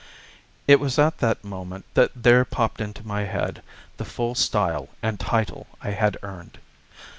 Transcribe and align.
It 0.67 0.79
was 0.79 0.97
at 0.97 1.19
that 1.19 1.43
moment 1.43 1.85
that 1.93 2.09
there 2.15 2.43
popped 2.43 2.81
into 2.81 3.05
my 3.05 3.25
head 3.25 3.61
the 3.97 4.03
full 4.03 4.33
style 4.33 4.89
and 5.03 5.19
title 5.19 5.67
I 5.79 5.91
had 5.91 6.17
earned. 6.23 6.57